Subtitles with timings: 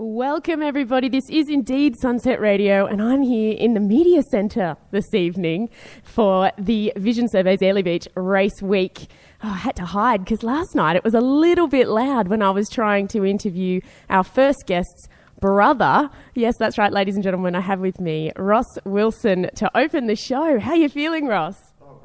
[0.00, 1.08] Welcome, everybody.
[1.08, 5.70] This is indeed Sunset Radio, and I'm here in the Media Centre this evening
[6.04, 9.08] for the Vision Surveys Airlie Beach Race Week.
[9.42, 12.42] Oh, I had to hide because last night it was a little bit loud when
[12.42, 15.08] I was trying to interview our first guest's
[15.40, 16.08] brother.
[16.36, 17.56] Yes, that's right, ladies and gentlemen.
[17.56, 20.60] I have with me Ross Wilson to open the show.
[20.60, 21.56] How are you feeling, Ross?
[21.82, 22.00] Oh,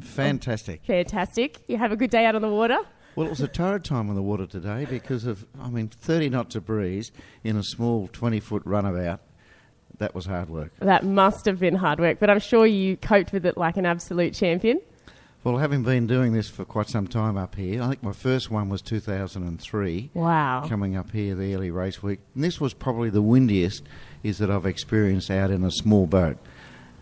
[0.00, 0.84] Fantastic.
[0.84, 1.60] Fantastic.
[1.68, 2.78] You have a good day out on the water?
[3.18, 6.28] Well, it was a torrid time on the water today because of, I mean, 30
[6.28, 7.10] knots of breeze
[7.42, 9.18] in a small 20 foot runabout.
[9.98, 10.70] That was hard work.
[10.78, 13.86] That must have been hard work, but I'm sure you coped with it like an
[13.86, 14.80] absolute champion.
[15.42, 18.52] Well, having been doing this for quite some time up here, I think my first
[18.52, 20.10] one was 2003.
[20.14, 20.64] Wow.
[20.68, 22.20] Coming up here, the Airlie race week.
[22.36, 23.82] And this was probably the windiest
[24.22, 26.36] is that I've experienced out in a small boat.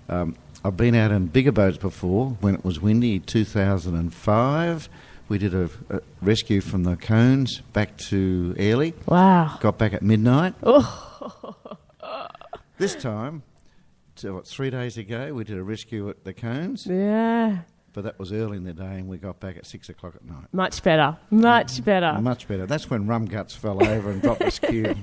[0.08, 4.88] Um, I've been out in bigger boats before when it was windy, 2005.
[5.28, 8.94] We did a, a rescue from the cones back to Airlie.
[9.06, 9.58] Wow.
[9.60, 10.54] Got back at midnight.
[10.64, 11.56] Oh.
[12.78, 13.42] This time,
[14.14, 17.60] so what, three days ago, we did a rescue at the cones, Yeah.
[17.94, 20.24] but that was early in the day and we got back at six o'clock at
[20.24, 20.46] night.
[20.52, 21.16] Much better.
[21.30, 21.84] Much mm-hmm.
[21.84, 22.20] better.
[22.20, 22.66] Much better.
[22.66, 24.94] That's when rum guts fell over and dropped the skew.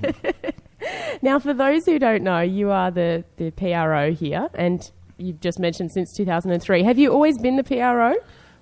[1.21, 5.57] Now, for those who don't know, you are the, the PRO here, and you've just
[5.57, 6.83] mentioned since 2003.
[6.83, 8.15] Have you always been the PRO?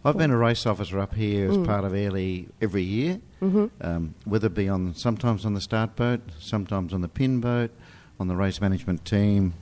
[0.03, 3.67] I've been a race officer up here as part of Airlie every year, mm-hmm.
[3.81, 7.69] um, whether it be on sometimes on the start boat, sometimes on the pin boat,
[8.19, 9.53] on the race management team,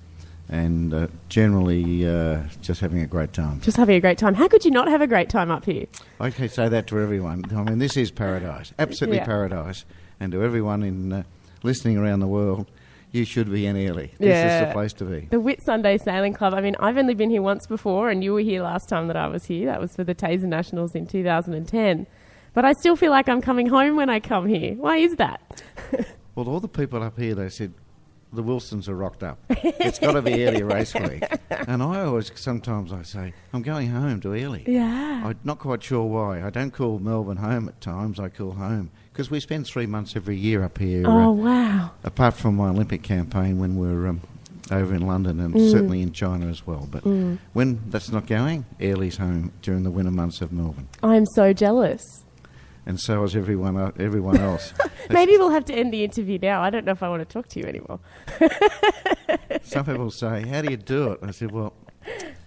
[0.48, 3.60] and uh, generally uh, just having a great time.
[3.60, 4.34] Just having a great time.
[4.34, 5.88] How could you not have a great time up here?
[6.22, 7.44] I can say that to everyone.
[7.54, 9.26] I mean, this is paradise, absolutely Yeah.
[9.26, 9.84] paradise,
[10.22, 11.24] and to everyone in uh,
[11.64, 12.68] listening around the world,
[13.12, 14.12] you should be in Airlie.
[14.20, 14.66] This is Yeah.
[14.66, 15.28] the place to be.
[15.32, 16.54] The Whitsunday Sailing Club.
[16.54, 19.16] I mean, I've only been here once before, and you were here last time that
[19.18, 19.66] I was here.
[19.66, 22.06] That was for the Tasar Nationals in 2010.
[22.54, 24.74] But I still feel like I'm coming home when I come here.
[24.76, 25.64] Why is that?
[26.36, 27.74] Well, all the people up here, they said,
[28.32, 29.40] the Wilsons are rocked up.
[29.50, 31.24] It's got to be Airlie Race Week.
[31.68, 34.64] And I always, sometimes I say, I'm going home to Airlie.
[34.68, 35.24] Yeah.
[35.26, 36.42] I'm not quite sure why.
[36.44, 38.90] I don't call Melbourne home at times, I call home.
[39.12, 41.92] Because we spend three months every year up here, Oh, uh, wow.
[42.04, 44.22] apart from my Olympic campaign when we're um,
[44.72, 45.70] over in London and Mm.
[45.72, 46.88] certainly in China as well.
[46.90, 47.04] But
[47.54, 50.88] when that's not going, Airlie's home during the winter months of Melbourne.
[51.04, 52.24] I'm so jealous.
[52.90, 54.74] And so is everyone, uh, everyone else.
[55.12, 56.64] Maybe we'll have to end the interview now.
[56.64, 58.00] I don't know if I want to talk to you anymore.
[59.62, 61.20] Some people say, How do you do it?
[61.22, 61.72] I said, Well,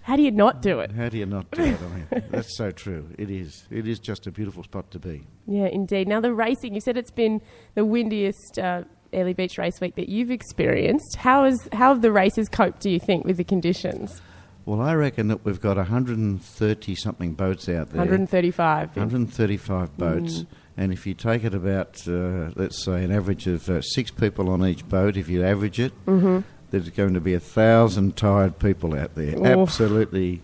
[0.01, 0.91] How do you not do it?
[0.91, 1.79] How do you not do it?
[1.81, 3.07] I mean, that's so true.
[3.17, 3.63] It is.
[3.71, 5.23] It is just a beautiful spot to be.
[5.47, 6.09] Yeah, indeed.
[6.09, 7.41] Now, the racing, you said it's been
[7.75, 8.83] the windiest uh,
[9.13, 11.15] Airlie Beach race week that you've experienced.
[11.15, 14.21] How, is, how have the races coped, do you think, with the conditions?
[14.65, 17.99] Well, I reckon that we've got 130 something boats out there.
[17.99, 18.95] 135.
[18.95, 20.45] 135 boats.
[20.77, 24.49] And if you take it about, uh, let's say, an average of uh, six people
[24.49, 26.39] on each boat, if you average it, Mm-hmm.
[26.71, 29.37] there's going to be a thousand tired people out there.
[29.37, 29.45] Oof.
[29.69, 30.41] Absolutely.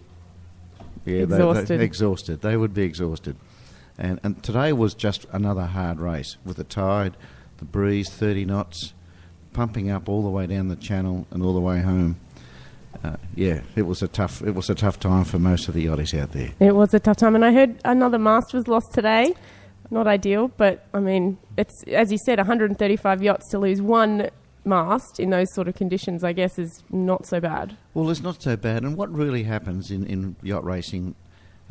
[1.05, 1.79] Yeah, they- Exhausted.
[1.79, 2.41] They, exhausted.
[2.41, 3.37] They would be exhausted.
[3.97, 7.15] And, and today was just another hard race with the tide,
[7.57, 8.93] the breeze, 30 knots,
[9.53, 12.17] pumping up all the way down the channel and all the way home.
[13.03, 14.41] Uh, yeah, it was a tough.
[14.41, 16.51] It was a tough time for most of the yachties out there.
[16.59, 19.33] It was a tough time, and I heard another mast was lost today.
[19.91, 24.29] Not ideal, but I mean, it's as you said, 135 yachts to lose one
[24.65, 26.23] mast in those sort of conditions.
[26.23, 27.75] I guess is not so bad.
[27.93, 28.83] Well, it's not so bad.
[28.83, 31.15] And what really happens in, in yacht racing,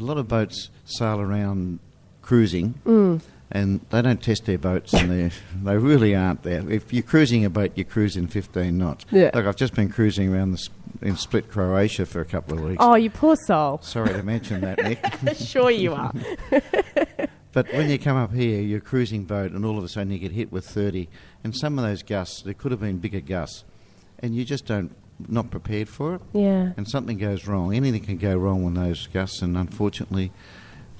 [0.00, 1.78] a lot of boats sail around
[2.22, 3.20] cruising, Mm.
[3.50, 5.30] And they don't test their boats, and they
[5.62, 6.68] they really aren't there.
[6.70, 9.06] If you're cruising a boat, you cruise in 15 knots.
[9.10, 9.30] Yeah.
[9.34, 10.68] Like I've just been cruising around the,
[11.02, 12.78] in Split, Croatia for a couple of weeks.
[12.80, 13.80] Oh, you poor soul.
[13.82, 15.36] Sorry to mention that, Nick.
[15.36, 16.12] sure you are.
[17.52, 20.18] But when you come up here, you're cruising boat, and all of a sudden you
[20.18, 21.08] get hit with 30.
[21.42, 23.64] And some of those gusts, there could have been bigger gusts,
[24.20, 24.94] and you just don't
[25.26, 26.20] not prepared for it.
[26.32, 26.72] Yeah.
[26.76, 27.74] And something goes wrong.
[27.74, 30.30] Anything can go wrong when those gusts, and unfortunately,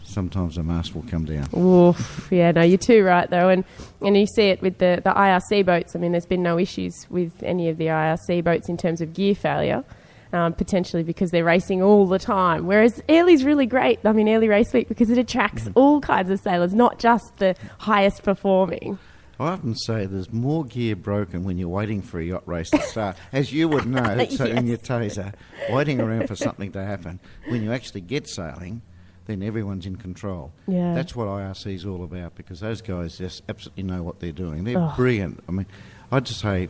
[0.08, 1.48] sometimes the mast will come down.
[1.56, 2.28] Oof.
[2.30, 3.64] Yeah, no, you're too right though, and
[4.00, 5.94] and you see it with the the IRC boats.
[5.94, 9.14] I mean, there's been no issues with any of the IRC boats in terms of
[9.14, 9.84] gear failure.
[10.30, 12.66] Um, potentially because they're racing all the time.
[12.66, 13.98] Whereas Airlie's really great.
[14.04, 17.56] I mean, Airlie Race Week because it attracts all kinds of sailors, not just the
[17.78, 18.98] highest performing.
[19.40, 22.80] I often say there's more gear broken when you're waiting for a yacht race to
[22.82, 25.32] start, as you would know, so in your Tasar,
[25.70, 27.20] waiting around for something to happen.
[27.46, 28.82] When you actually get sailing,
[29.28, 30.52] then everyone's in control.
[30.66, 30.94] Yeah.
[30.94, 34.64] That's what IRC is all about because those guys just absolutely know what they're doing.
[34.64, 34.92] They're Oh.
[34.96, 35.44] brilliant.
[35.48, 35.66] I mean,
[36.10, 36.68] I'd just say,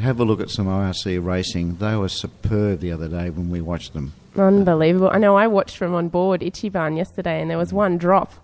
[0.00, 1.76] have a look at some IRC racing.
[1.76, 4.12] They were superb the other day when we watched them.
[4.36, 5.08] Unbelievable.
[5.10, 7.76] I know I watched from on board Ichiban yesterday and there was mm.
[7.76, 8.34] one drop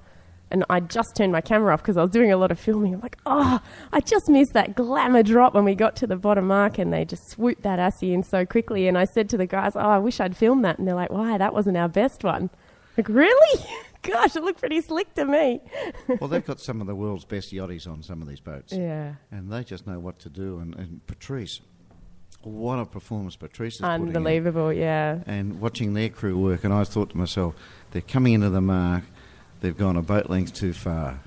[0.51, 2.95] and I just turned my camera off because I was doing a lot of filming.
[2.95, 3.61] I'm like, oh,
[3.93, 7.05] I just missed that glamour drop when we got to the bottom mark, and they
[7.05, 8.89] just swooped that assy in so quickly.
[8.89, 11.11] And I said to the guys, oh, I wish I'd filmed that, and they're like,
[11.13, 11.39] why?
[11.39, 12.51] That wasn't our best one.
[12.97, 13.65] Like, really?
[14.03, 15.61] Gosh, it looked pretty slick to me.
[16.21, 18.73] well, they've got some of the world's best yachties on some of these boats.
[18.73, 19.15] Yeah.
[19.31, 20.59] And they just know what to do.
[20.59, 21.61] And, and Patrice,
[22.43, 24.17] what a performance Patrice is putting in.
[24.17, 25.19] Unbelievable, yeah.
[25.27, 27.55] And watching their crew work, and I thought to myself,
[27.91, 29.05] they're coming into the mark,
[29.61, 31.21] they've gone a boat length too far,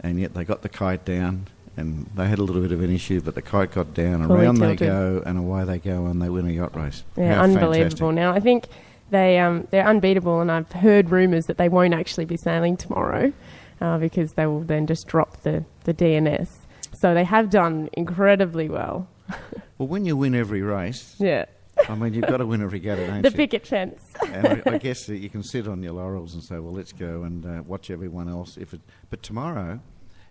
[0.00, 1.46] and yet they got the kite down.
[1.76, 4.44] And they had a little bit of an issue, but the kite got down, Fully
[4.44, 7.04] around they go, and away they go, and they win a yacht race.
[7.16, 8.08] Yeah, How unbelievable.
[8.08, 8.14] fantastic.
[8.16, 8.66] Now I think
[9.10, 13.32] they um, they're unbeatable, and I've heard rumours that they won't actually be sailing tomorrow
[13.80, 16.48] uh, because they will then just drop the the DNS.
[16.92, 19.08] So they have done incredibly well.
[19.78, 21.46] Well, when you win every race, Yeah,
[21.88, 23.34] I mean, you've got to win a regatta, don't the you?
[23.34, 24.02] picket fence.
[24.28, 26.92] and I, I guess that you can sit on your laurels and say, "Well, let's
[26.92, 29.80] go and uh, watch everyone else." If it, but tomorrow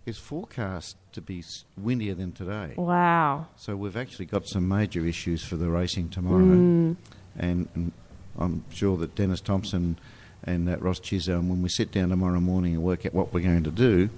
[0.06, 1.42] is forecast to be
[1.76, 3.48] windier than today, Wow.
[3.56, 6.44] so we've actually got some major issues for the racing tomorrow.
[6.44, 6.96] Mm.
[7.36, 7.92] And, and
[8.38, 9.98] I'm sure that Dennis Thompson
[10.44, 13.40] and that Ross Chisholm, when we sit down tomorrow morning and work out what we're
[13.40, 14.08] going to do,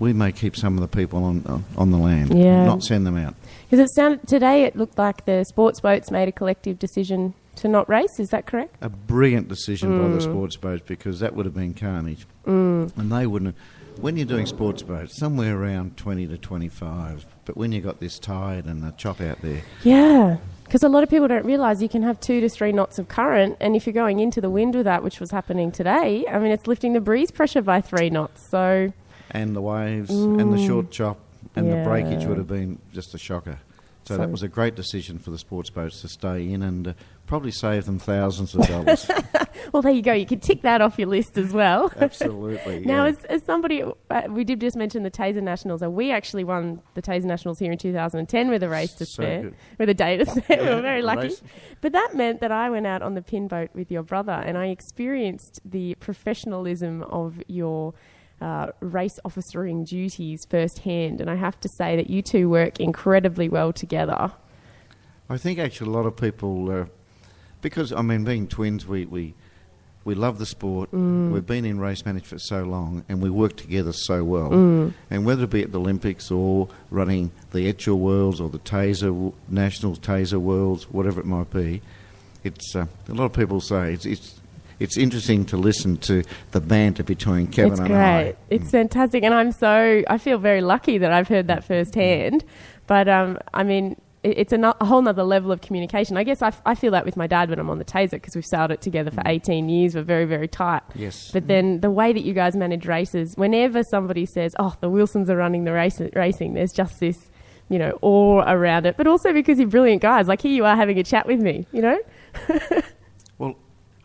[0.00, 2.64] we may keep some of the people on on, on the land, Yeah.
[2.64, 3.34] not send them out.
[3.68, 7.66] Because it sounded today, it looked like the sports boats made a collective decision to
[7.68, 8.18] not race.
[8.20, 8.76] Is that correct?
[8.80, 10.14] a brilliant decision by Mm.
[10.14, 12.26] the sports boats because that would have been carnage.
[12.46, 14.00] And they wouldn't have.
[14.00, 18.16] When you're doing sports boats, somewhere around 20 to 25, but when you got this
[18.20, 20.36] tide and the chop out there, Yeah.
[20.68, 23.08] Because a lot of people don't realise you can have two to three knots of
[23.08, 26.38] current, and if you're going into the wind with that, which was happening today, I
[26.38, 28.46] mean, it's lifting the breeze pressure by three knots.
[28.46, 28.92] So,
[29.30, 31.18] and the waves and the short chop
[31.56, 31.70] and Mm.
[31.70, 31.82] Yeah.
[31.84, 33.58] the breakage would have been just a shocker.
[34.08, 36.88] So, So- that was a great decision for the sports boats to stay in and
[36.88, 36.92] uh,
[37.26, 39.06] probably save them thousands of dollars.
[39.72, 40.14] well, there you go.
[40.14, 41.92] You can tick that off your list as well.
[42.00, 42.86] Absolutely.
[42.86, 43.10] Now, yeah.
[43.10, 45.82] as, as somebody, uh, we did just mention the Tasar Nationals.
[45.82, 49.22] Uh, we actually won the Tasar Nationals here in 2010 with a race to So
[49.22, 49.54] spare, good.
[49.78, 50.62] with a day to spare.
[50.62, 51.28] we were very lucky.
[51.28, 51.42] race.
[51.82, 54.56] But that meant that I went out on the pin boat with your brother and
[54.56, 57.92] I experienced the professionalism of your
[58.40, 61.20] uh, race officering duties firsthand.
[61.20, 64.32] And I have to say that you two work incredibly well together.
[65.28, 66.86] I think actually a lot of people, uh,
[67.60, 69.34] because I mean, being twins, we, we
[70.04, 70.90] we love the sport.
[70.90, 71.32] Mm.
[71.32, 74.50] We've been in race management for so long, and we work together so well.
[74.50, 74.94] Mm.
[75.10, 79.34] And whether it be at the Olympics or running the Etchells Worlds or the Tasar
[79.48, 81.82] Nationals, Tasar Worlds, whatever it might be,
[82.42, 84.06] it's uh, a lot of people say it's.
[84.06, 84.34] it's
[84.80, 86.22] it's interesting to listen to
[86.52, 87.98] the banter between Kevin it's and great.
[87.98, 88.36] I.
[88.50, 92.44] It's fantastic, and I'm so I feel very lucky that I've heard that firsthand.
[92.86, 96.16] But um, I mean, it, it's a, no- a whole other level of communication.
[96.16, 98.12] I guess I, f- I feel that with my dad when I'm on the Tasar
[98.12, 99.28] because we've sailed it together for mm.
[99.28, 99.94] 18 years.
[99.94, 100.82] We're very very tight.
[100.94, 101.30] Yes.
[101.32, 101.48] But mm.
[101.48, 105.36] then the way that you guys manage races, whenever somebody says, "Oh, the Wilsons are
[105.36, 107.30] running the race racing," there's just this.
[107.70, 110.26] You know, awe around it, but also because you're brilliant guys.
[110.26, 111.98] Like here you are having a chat with me, you know?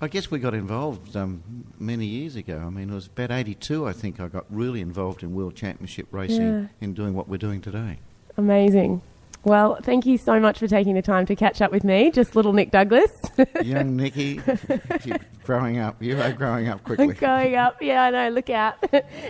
[0.04, 1.42] I guess we got involved um,
[1.80, 2.62] many years ago.
[2.66, 6.08] I mean, it was about 82, I think, I got really involved in World Championship
[6.12, 6.66] racing Yeah.
[6.82, 8.00] in doing what we're doing today.
[8.36, 9.02] Amazing.
[9.46, 12.12] Well, thank you so much for taking the time to catch up with me.
[12.12, 13.12] Just little Nick Douglas.
[13.62, 14.40] Young Nicky,
[15.04, 16.02] you're growing up.
[16.02, 17.14] You are growing up quickly.
[17.14, 17.82] growing up.
[17.82, 18.30] Yeah, I know.
[18.30, 18.76] Look out.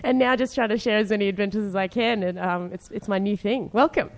[0.04, 2.22] and now just trying to share as many adventures as I can.
[2.22, 3.72] And um, it's, it's my new thing.
[3.74, 4.12] Welcome.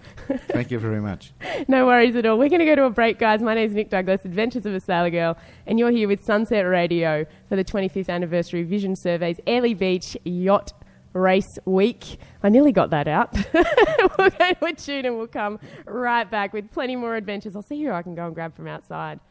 [0.49, 1.31] Thank you very much.
[1.69, 2.37] no worries at all.
[2.37, 3.41] We're going to go to a break, guys.
[3.41, 5.37] My name's Nick Douglas, Adventures of a Sailor Girl.
[5.65, 10.73] And you're here with Sunset Radio for the 25th anniversary Vision Surveys Airlie Beach Yacht
[11.15, 12.19] Race Week.
[12.43, 13.33] I nearly got that out.
[13.53, 17.55] we'll go to a tune and we'll come right back with plenty more adventures.
[17.55, 19.21] I'll see who I can go and grab from outside.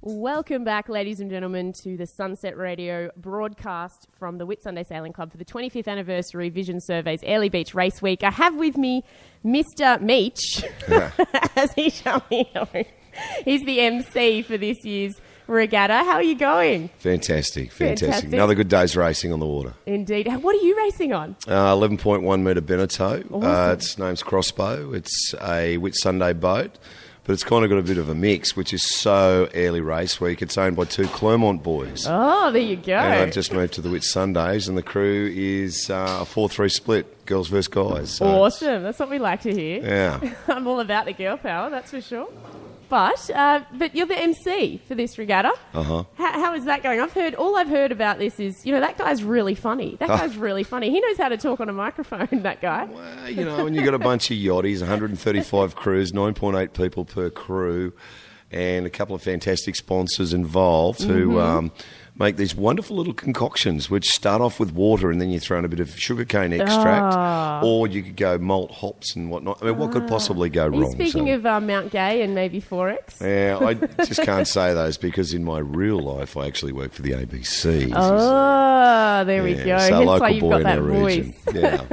[0.00, 5.32] Welcome back, ladies and gentlemen, to the Sunset Radio broadcast from the Whitsunday Sailing Club
[5.32, 8.22] for the 25th anniversary Vision Surveys Airlie Beach Race Week.
[8.22, 9.02] I have with me
[9.44, 10.00] Mr.
[10.00, 10.64] Meech,
[11.56, 12.84] as he shall be known.
[13.44, 15.94] He's the MC for this year's regatta.
[15.94, 16.88] How are you going?
[16.98, 18.32] Fantastic, fantastic, Fantastic.
[18.32, 19.74] Another good day's racing on the water.
[19.86, 20.28] Indeed.
[20.42, 21.36] What are you racing on?
[21.46, 23.24] Uh, 11.1 metre Beneteau.
[23.32, 23.72] Uh, Awesome.
[23.72, 24.92] its name's Crossbow.
[24.92, 26.78] It's a Whitsunday boat,
[27.24, 30.20] but it's kind of got a bit of a mix, which is so Airlie race
[30.20, 30.42] week.
[30.42, 32.06] It's owned by two Clermont boys.
[32.08, 32.94] Oh, there you go.
[32.94, 36.68] And I've just moved to the Whitsundays, and the crew is uh, a 4 3
[36.68, 38.10] split, girls versus guys.
[38.12, 38.82] So, awesome.
[38.82, 39.82] That's what we like to hear.
[39.84, 40.34] Yeah.
[40.48, 42.28] I'm all about the girl power, that's for sure.
[42.88, 45.52] But uh, but you're the MC for this regatta.
[45.74, 46.04] Uh huh.
[46.16, 47.00] How, how is that going?
[47.00, 49.96] I've heard all I've heard about this is you know that guy's really funny.
[50.00, 50.90] That guy's really funny.
[50.90, 52.28] He knows how to talk on a microphone.
[52.42, 52.84] That guy.
[52.84, 57.28] Well, you know, when you've got a bunch of yachties, 135 crews, 9.8 people per
[57.30, 57.92] crew,
[58.50, 61.38] and a couple of fantastic sponsors involved who Mm-hmm.
[61.38, 61.72] um,
[62.18, 65.64] make these wonderful little concoctions, which start off with water and then you throw in
[65.64, 67.60] a bit of sugarcane extract, Ah.
[67.62, 69.58] or you could go malt hops and whatnot.
[69.62, 70.90] I mean, what could possibly go Are wrong?
[70.92, 73.20] speaking So- of uh, Mount Gay and maybe XXXX?
[73.20, 77.02] yeah, I just can't say those because in my real life I actually work for
[77.02, 77.92] the ABC.
[77.94, 79.78] Oh, there we go.
[79.78, 81.34] So Hence local why you've boy got in that our region.
[81.54, 81.84] Yeah.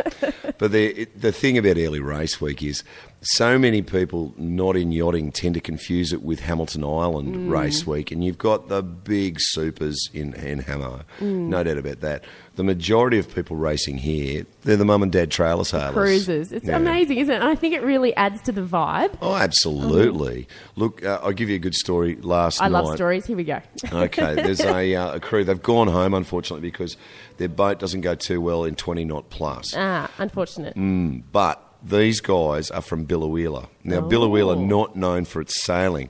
[0.58, 2.84] but the the thing about Airlie race week is
[3.26, 7.50] so many people not in yachting tend to confuse it with Hamilton Island Mm.
[7.52, 11.02] race week, and you've got the big supers in in Hamo.
[11.20, 11.48] Mm.
[11.50, 12.24] No doubt about that.
[12.56, 15.94] The majority of people racing here, they're the mum and dad trailer sailors.
[15.94, 16.52] Cruises.
[16.54, 16.78] It's Yeah.
[16.78, 17.40] amazing, isn't it?
[17.42, 19.12] And I think it really adds to the vibe.
[19.22, 20.48] Oh, absolutely.
[20.76, 22.68] Look, uh, I'll give you a good story last night.
[22.68, 22.84] I night.
[22.86, 23.26] love stories.
[23.26, 23.60] Here we go.
[23.92, 25.44] Okay, there's a, uh, a crew.
[25.44, 26.96] They've gone home, unfortunately, because
[27.38, 29.74] their boat doesn't go too well in 20 knot plus.
[29.76, 30.76] ah, unfortunate.
[30.78, 31.24] Mm.
[31.34, 33.68] But these guys are from Biloela.
[33.84, 34.66] Now, Oh.
[34.66, 36.10] Not known for its sailing.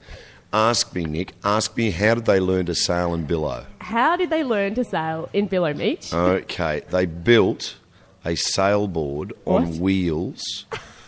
[0.54, 1.34] Ask me, Nick.
[1.44, 3.66] Ask me, how did they learn to sail in billow?
[3.82, 6.14] How did they learn to sail in Billow Beach?
[6.14, 7.76] Okay, they built
[8.24, 10.66] a sailboard on wheels,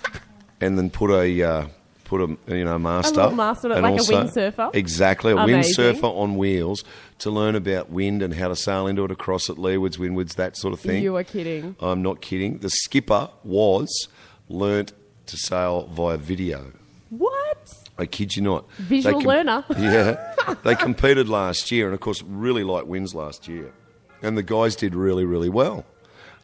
[0.62, 1.68] and then put a uh,
[2.04, 4.76] put a you know mast up, mast on it, and like a windsurfer?
[4.76, 5.86] Exactly, a Amazing.
[5.86, 6.84] windsurfer on wheels
[7.20, 10.58] to learn about wind and how to sail into it across it, leewards, windwards, that
[10.58, 11.02] sort of thing.
[11.02, 11.76] You are kidding.
[11.80, 12.60] I'm not kidding.
[12.60, 14.10] The skipper was
[14.50, 14.94] learnt
[15.28, 16.72] to sail via video.
[17.10, 17.74] What?
[17.98, 18.70] I kid you not.
[18.74, 19.66] Visual They learner.
[19.78, 20.34] Yeah.
[20.64, 23.74] They competed last year, and of course, really light winds last year.
[24.22, 25.86] And the guys did really, really well.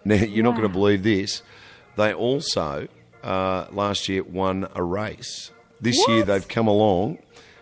[0.06, 1.42] Now, you're not going to believe this.
[1.96, 2.88] They also,
[3.24, 5.52] uh, last year, won a race.
[5.80, 7.20] This year, they've come along.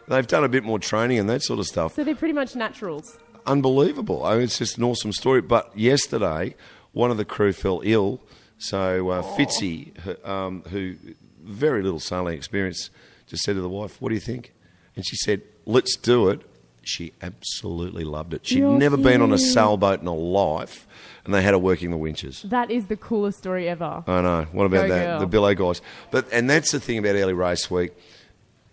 [0.07, 1.95] They've done a bit more training and that sort of stuff.
[1.95, 3.17] So they're pretty much naturals.
[3.45, 4.23] Unbelievable.
[4.25, 5.41] I mean, it's just an awesome story.
[5.41, 6.55] But yesterday,
[6.91, 8.19] one of the crew fell ill.
[8.61, 10.95] So uh, Fitzy, who- um, who
[11.43, 12.89] very little sailing experience,
[13.27, 14.53] just said to the wife, "What do you think?"
[14.95, 16.41] And she said, "Let's do it."
[16.83, 18.45] She absolutely loved it.
[18.45, 20.87] She'd You're never been on a sailboat in her life,
[21.25, 22.41] and they had her working the winches.
[22.43, 24.03] That is the coolest story ever.
[24.07, 24.47] I know.
[24.51, 25.05] What about Go that?
[25.05, 25.19] girl.
[25.19, 25.81] The billow guys.
[26.11, 27.93] But and that's the thing about Airlie race week.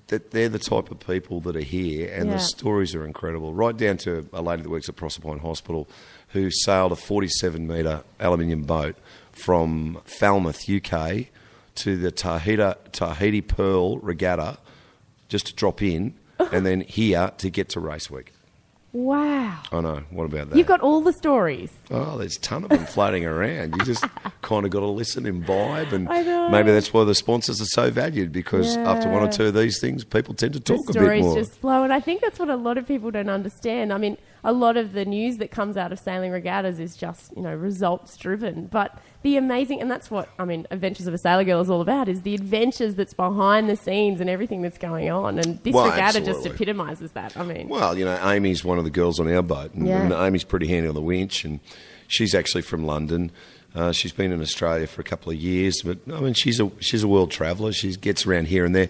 [0.08, 2.34] That they're the type of people that are here, and Yeah.
[2.36, 3.52] the stories are incredible.
[3.52, 5.86] Right down to a lady that works at Proserpine Hospital,
[6.28, 8.96] who sailed a 47 metre aluminium boat
[9.38, 11.26] from Falmouth, UK,
[11.76, 14.58] to the Tahiti, Tahiti Pearl Regatta,
[15.28, 16.14] just to drop in,
[16.52, 18.32] and then here to get to race week.
[18.92, 19.58] Wow.
[19.70, 20.02] I know.
[20.10, 20.56] What about that?
[20.56, 21.70] You've got all the stories.
[21.90, 23.76] Oh, there's a ton of them floating around.
[23.76, 24.02] You just
[24.42, 26.48] kind of got to listen and vibe, and I know.
[26.48, 29.78] maybe that's why the sponsors are so valued because after one or two of these
[29.78, 31.32] things, people tend to The talk a bit more.
[31.32, 33.92] stories just flow, and I think that's what a lot of people don't understand.
[33.92, 37.34] I mean, a lot of the news that comes out of sailing regattas is just
[37.36, 40.66] you know results driven, but the amazing, and that's what I mean.
[40.70, 44.20] Adventures of a Sailor Girl is all about: is the adventures that's behind the scenes
[44.20, 45.38] and everything that's going on.
[45.38, 47.36] And this Well, regatta just epitomises that.
[47.36, 50.02] I mean, Well, you know, Amy's one of the girls on our boat, and, Yeah.
[50.02, 51.60] and Amy's pretty handy on the winch, and
[52.06, 53.30] she's actually from London.
[53.74, 56.70] Uh, she's been in Australia for a couple of years, but I mean, she's a
[56.80, 57.70] she's a world traveller.
[57.72, 58.88] She gets around here and there,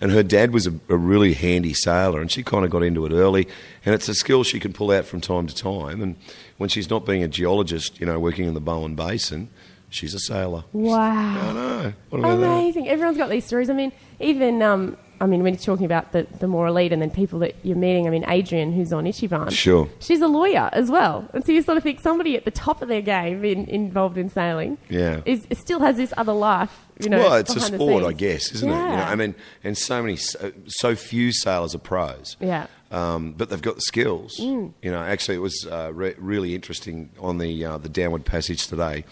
[0.00, 3.04] and her dad was a, a really handy sailor, and she kind of got into
[3.06, 3.48] it early.
[3.84, 6.02] And it's a skill she can pull out from time to time.
[6.02, 6.16] And
[6.56, 9.48] when she's not being a geologist, you know, working in the Bowen Basin,
[9.90, 10.64] she's a sailor.
[10.72, 11.52] I wow.
[11.52, 11.92] know.
[12.10, 12.46] What about that?
[12.46, 12.88] Amazing.
[12.88, 13.70] Everyone's got these stories.
[13.70, 17.02] I mean, even, um, I mean, when you're talking about the, the more elite and
[17.02, 19.50] then people that you're meeting, I mean, Adrian, who's on Ichiban.
[19.50, 19.88] Sure.
[19.98, 21.28] She's a lawyer as well.
[21.34, 24.16] And so you sort of think somebody at the top of their game in, involved
[24.16, 25.20] in sailing Yeah.
[25.24, 27.18] is still has this other life, you know.
[27.18, 28.72] well, it's a sport, I guess, isn't it?
[28.72, 29.10] You know, Yeah.
[29.10, 29.34] I mean,
[29.64, 32.36] and so many, so, so few sailors are pros.
[32.40, 32.66] Yeah.
[32.90, 34.36] Um, but they've got the skills.
[34.40, 34.72] Mm.
[34.82, 38.66] You know, actually, it was uh, re- really interesting on the uh, the downward passage
[38.66, 39.04] today,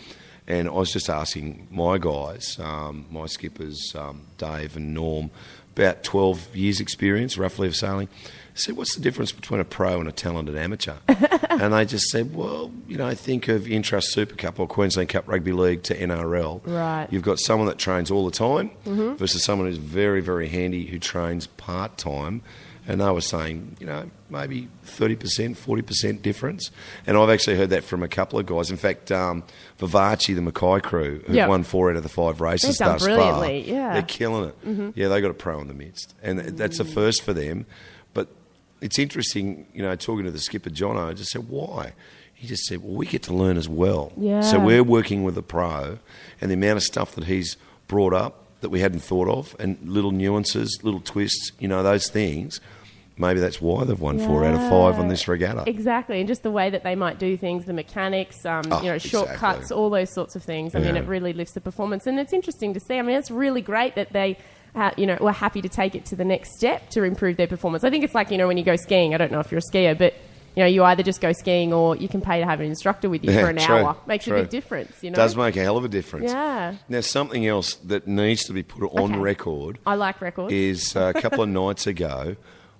[0.46, 5.30] and I was just asking my guys, um, my skippers, um, Dave and Norm,
[5.76, 8.08] about twelve years' experience roughly of sailing.
[8.24, 12.06] I said, "What's the difference between a pro and a talented amateur?" and they just
[12.08, 15.94] said, "Well, you know, think of Intrust Super Cup or Queensland Cup Rugby League to
[15.94, 16.62] NRL.
[16.64, 17.06] Right.
[17.10, 19.16] You've got someone that trains all the time Mm-hmm.
[19.16, 22.42] versus someone who's very, very handy who trains part time.
[22.88, 26.70] And they were saying, you know, maybe 30%, 40% difference.
[27.06, 28.70] And I've actually heard that from a couple of guys.
[28.70, 29.42] In fact, um,
[29.78, 33.74] Vivace, the Mackay crew, who've won four out of the five races thus far, yeah.
[33.74, 33.92] Mm-hmm.
[33.94, 34.94] they're killing it.
[34.96, 36.14] Yeah, they got a pro in the midst.
[36.22, 37.66] And that's a first for them.
[38.14, 38.28] But
[38.80, 41.92] it's interesting, you know, talking to the skipper, John, I just said, why?
[42.34, 44.12] He just said, well, we get to learn as well.
[44.16, 44.42] Yeah.
[44.42, 45.98] So we're working with a pro,
[46.40, 47.56] and the amount of stuff that he's
[47.88, 52.08] brought up that we hadn't thought of, and little nuances, little twists, you know, those
[52.08, 52.60] things.
[53.18, 55.64] Maybe that's why they've won four out of five on this regatta.
[55.66, 58.90] Exactly, and just the way that they might do things, the mechanics, um, Oh, you
[58.90, 59.76] know, shortcuts, exactly.
[59.76, 60.74] all those sorts of things.
[60.74, 62.98] I mean, it really lifts the performance, and it's interesting to see.
[62.98, 64.36] I mean, it's really great that they.
[64.74, 67.46] Uh, you know, were happy to take it to the next step to improve their
[67.46, 67.82] performance.
[67.82, 69.14] I think it's like you know when you go skiing.
[69.14, 70.12] I don't know if you're a skier, but
[70.54, 73.08] you know you either just go skiing or you can pay to have an instructor
[73.08, 73.96] with you Yeah, for an true, hour.
[74.06, 75.02] Makes a big difference.
[75.02, 76.30] You know, Does make a hell of a difference.
[76.30, 76.74] Yeah.
[76.90, 79.18] Now, something else that needs to be put on Okay.
[79.18, 80.52] record I like records.
[80.52, 82.36] is uh, a couple of nights ago,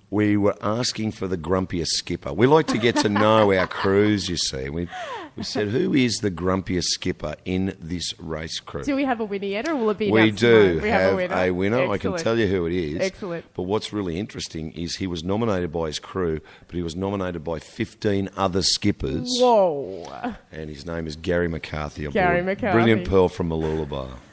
[0.09, 2.31] we were asking for the grumpiest skipper.
[2.31, 4.69] We like to get to know our crews, you see.
[4.69, 4.87] We,
[5.35, 8.83] we said, who is the grumpiest skipper in this race crew?
[8.83, 10.09] do we have a winner yet, or will it be?
[10.09, 10.79] We do?
[10.81, 11.35] We have, a winner.
[11.35, 11.91] a winner.
[11.91, 13.01] I can tell you who it is.
[13.01, 13.45] Excellent.
[13.53, 17.43] But what's really interesting is he was nominated by his crew, but he was nominated
[17.43, 19.29] by 15 other skippers.
[19.39, 20.35] Whoa.
[20.51, 22.07] And his name is Gary McCarthy.
[22.07, 22.41] Gary.
[22.41, 22.73] McCarthy.
[22.73, 23.51] Brilliant pearl from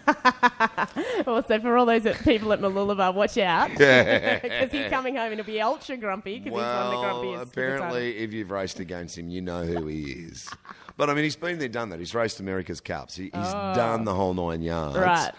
[0.14, 1.26] Mooloolaba.
[1.26, 3.70] Also, for all those people at Mooloolaba, watch out.
[3.70, 7.22] Because he's coming home and he'll be ultra grumpy because he's one of the Well,
[7.22, 7.42] grumpiest.
[7.42, 10.48] apparently, if you've raced against him, you know who he is.
[10.96, 11.98] But I mean, he's been there, done that.
[11.98, 13.16] He's raced America's Cups.
[13.16, 13.74] He, he's oh.
[13.74, 14.96] done the whole nine yards.
[14.96, 15.00] Oh.
[15.00, 15.32] Right.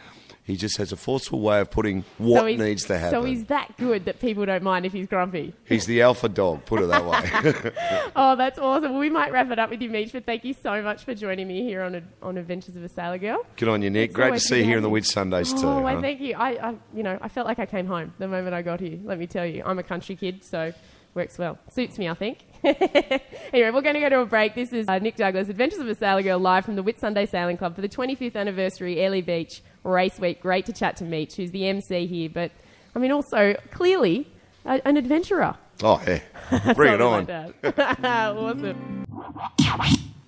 [0.46, 3.20] He just has a forceful way of putting what So needs to happen.
[3.20, 5.56] So he's that good that people don't mind if he's grumpy.
[5.68, 7.72] He's the alpha dog, put it that way.
[8.16, 8.92] Oh, that's awesome.
[8.92, 11.16] Well, we might wrap it up with you, Meech, but thank you so much for
[11.16, 13.40] joining me here on, on Adventures of a Sailor Girl.
[13.58, 14.12] Good on you, Nick.
[14.12, 15.68] It's Great to see you here on the Whitsundays too.
[15.68, 16.00] Oh, huh?
[16.00, 16.36] thank you.
[16.36, 19.00] I, I, you know, I felt like I came home the moment I got here.
[19.04, 20.72] Let me tell you, I'm a country kid, so
[21.16, 21.58] works well.
[21.72, 22.40] Suits me, I think.
[22.64, 24.54] anyway, we're going to go to a break.
[24.54, 27.58] This is uh, Nick Douglas, Adventures of a Sailor Girl, live from the Whitsunday Sailing
[27.58, 30.42] Club for the 25th anniversary Airlie Beach Race Week.
[30.42, 32.52] Great to chat to Meech, who's the MC here, but
[32.96, 34.28] I mean, also clearly
[34.66, 35.56] a, an adventurer.
[35.84, 36.74] Oh, yeah.
[36.74, 37.26] Bring it on.
[37.26, 39.06] Like awesome.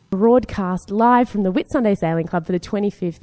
[0.10, 3.20] Broadcast live from the Whitsunday Sailing Club for the 25th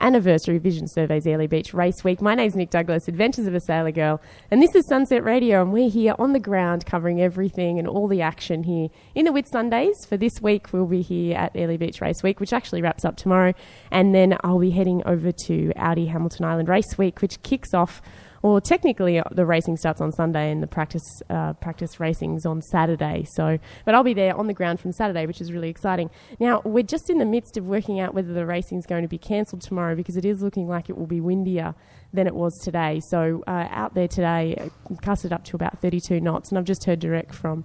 [0.00, 2.20] anniversary Vision Surveys Airlie Beach Race Week.
[2.20, 5.72] My name's Nick Douglas, Adventures of a Sailor Girl, and this is Sunset Radio, and
[5.72, 10.06] we're here on the ground covering everything and all the action here in the Whitsundays.
[10.08, 13.16] For this week, we'll be here at Airlie Beach Race Week, which actually wraps up
[13.16, 13.54] tomorrow,
[13.90, 18.02] and then I'll be heading over to Audi Hamilton Island Race Week, which kicks off
[18.42, 22.62] well, technically, uh, the racing starts on Sunday and the practice uh, practice racing's on
[22.62, 23.24] Saturday.
[23.24, 26.10] So, but I'll be there on the ground from Saturday, which is really exciting.
[26.38, 29.18] Now, we're just in the midst of working out whether the racing's going to be
[29.18, 31.74] cancelled tomorrow because it is looking like it will be windier
[32.12, 33.00] than it was today.
[33.00, 36.84] So, uh, out there today, uh, casted up to about 32 knots, and I've just
[36.84, 37.64] heard direct from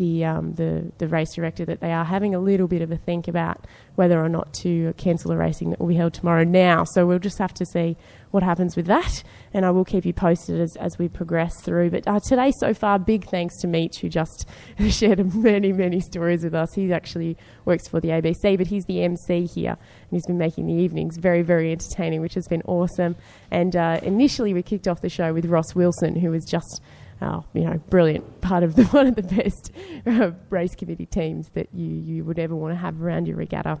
[0.00, 2.96] the, um, the the race director that they are having a little bit of a
[2.96, 6.84] think about whether or not to cancel the racing that will be held tomorrow now.
[6.84, 7.98] So we'll just have to see
[8.30, 11.90] what happens with that, and I will keep you posted as, as we progress through.
[11.90, 14.48] But uh, today, so far, big thanks to Meech, who just
[14.88, 16.72] shared many, many stories with us.
[16.72, 17.36] He actually
[17.66, 21.18] works for the ABC, but he's the MC here, and he's been making the evenings
[21.18, 23.16] very, very entertaining, which has been awesome.
[23.50, 26.80] And uh, initially, we kicked off the show with Ross Wilson, who was just
[27.22, 29.72] oh, you know, brilliant part of the one of the best
[30.06, 33.80] uh, race committee teams that you, you would ever want to have around your regatta.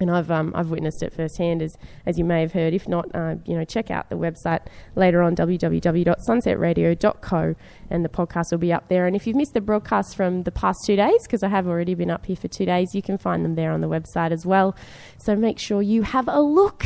[0.00, 2.74] And I've um, I've witnessed it firsthand, as as you may have heard.
[2.74, 4.62] If not, uh, you know, check out the website
[4.96, 7.54] later on www.sunsetradio.co,
[7.90, 9.06] and the podcast will be up there.
[9.06, 11.94] And if you've missed the broadcast from the past two days, because I have already
[11.94, 14.44] been up here for two days, you can find them there on the website as
[14.44, 14.74] well.
[15.18, 16.84] So make sure you have a look.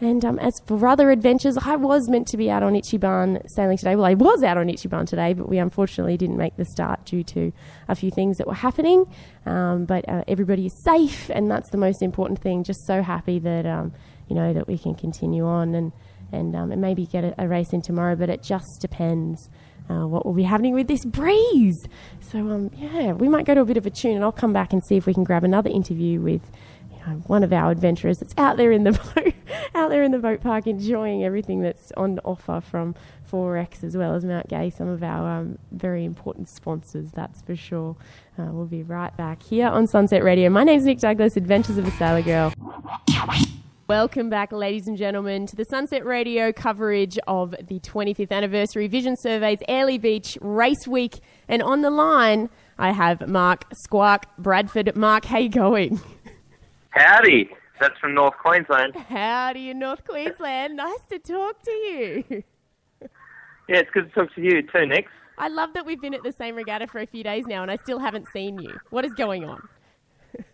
[0.00, 3.78] And um, as for other adventures, I was meant to be out on Ichiban sailing
[3.78, 3.96] today.
[3.96, 7.22] Well, I was out on Ichiban today, but we unfortunately didn't make the start due
[7.24, 7.50] to
[7.88, 9.06] a few things that were happening.
[9.46, 12.62] Um, but uh, everybody is safe, and that's the most important thing.
[12.62, 13.94] Just so happy that um,
[14.28, 15.92] you know that we can continue on and
[16.32, 18.16] and, um, and maybe get a, a race in tomorrow.
[18.16, 19.48] But it just depends.
[19.88, 21.86] Uh, what will be happening with this breeze?
[22.20, 24.52] So, um, yeah, we might go to a bit of a tune, and I'll come
[24.52, 26.42] back and see if we can grab another interview with
[27.06, 29.34] know, one of our adventurers that's out there in the boat,
[29.74, 32.94] out there in the boat park, enjoying everything that's on offer from
[33.30, 37.56] 4X as well as Mount Gay, some of our um, very important sponsors, that's for
[37.56, 37.96] sure.
[38.38, 40.50] Uh, we'll be right back here on Sunset Radio.
[40.50, 42.52] My name's Nick Douglas, Adventures of a Sailor Girl.
[43.88, 49.16] Welcome back, ladies and gentlemen, to the Sunset Radio coverage of the 25th anniversary Vision
[49.16, 51.20] Surveys Airlie Beach Race Week.
[51.46, 54.96] And on the line, I have Mark Squark Bradford.
[54.96, 56.00] Mark, how you going?
[56.96, 57.50] Howdy.
[57.78, 58.96] That's from North Queensland.
[58.96, 60.76] Howdy in North Queensland.
[60.76, 62.24] Nice to talk to you.
[63.68, 65.06] Yeah, it's good to talk to you too, Nick.
[65.38, 67.70] I love that we've been at the same regatta for a few days now and
[67.70, 68.78] I still haven't seen you.
[68.90, 69.60] What is going on?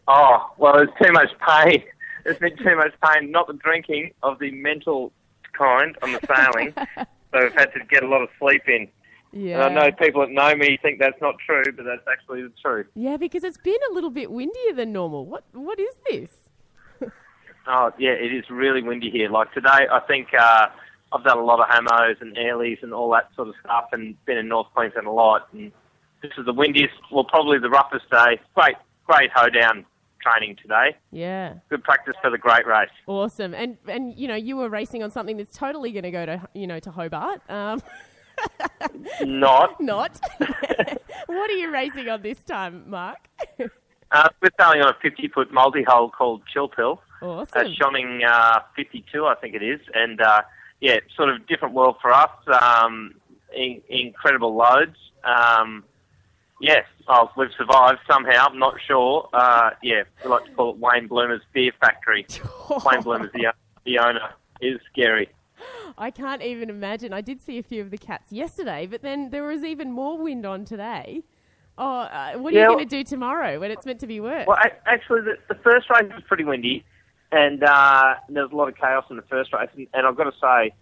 [0.09, 1.85] Oh, well, there's too much pain.
[2.25, 5.13] There's been too much pain, not the drinking, of the mental
[5.53, 6.73] kind on the sailing.
[6.97, 8.89] so we've had to get a lot of sleep in.
[9.33, 9.67] Yeah.
[9.67, 12.53] And I know people that know me think that's not true, but that's actually the
[12.63, 12.87] truth.
[12.95, 15.27] Yeah, because it's been a little bit windier than normal.
[15.27, 16.31] What What is this?
[17.65, 19.31] Oh, yeah, it is really windy here.
[19.31, 20.67] Like today, I think uh,
[21.13, 24.17] I've done a lot of hamos and airlies and all that sort of stuff and
[24.25, 25.47] been in North Queensland a lot.
[25.53, 25.71] And
[26.23, 28.41] this is the windiest, well, probably the roughest day.
[28.57, 28.75] Great,
[29.07, 29.87] great hoedown
[30.23, 30.97] training today.
[31.13, 31.55] Yeah.
[31.69, 32.91] Good practice for the great race.
[33.07, 33.55] Awesome.
[33.55, 36.49] And and you know, you were racing on something that's totally going to go to
[36.55, 37.49] you know to Hobart.
[37.49, 37.81] Um,
[39.23, 39.81] Not.
[39.81, 40.21] not.
[41.27, 43.19] what are you racing on this time, Mark?
[44.11, 47.01] Uh, we're sailing on a 50 foot multi hull called Chill Pill.
[47.23, 47.49] awesome.
[47.55, 49.81] uh, Schionning uh, 52, I think it is.
[49.95, 50.43] And uh,
[50.81, 52.31] yeah, sort of different world for us.
[52.61, 53.15] Um,
[53.55, 54.97] in, incredible loads.
[55.25, 55.85] Um,
[56.61, 58.47] yes, oh, we've survived somehow.
[58.49, 59.29] I'm not sure.
[59.33, 62.27] Uh, yeah, we like to call it Wayne Bloomer's Beer Factory.
[62.85, 63.53] Wayne Bloomer's the,
[63.85, 64.31] the owner.
[64.61, 65.29] Is scary.
[65.99, 67.13] I can't even imagine.
[67.13, 70.19] I did see a few of the cats yesterday, but then there was even more
[70.19, 71.23] wind on today.
[71.79, 74.21] Oh, uh, what are Yeah, you going to do tomorrow when it's meant to be
[74.21, 74.47] worse?
[74.47, 76.85] Well, a- actually, the, the first race was pretty windy,
[77.31, 79.71] and uh, there was a lot of chaos in the first race.
[79.75, 80.75] And, and I've got to say,